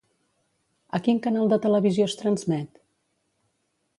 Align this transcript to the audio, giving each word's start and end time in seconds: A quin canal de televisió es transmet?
A 0.97 1.01
quin 1.07 1.19
canal 1.25 1.51
de 1.51 1.59
televisió 1.67 2.09
es 2.11 2.17
transmet? 2.23 2.83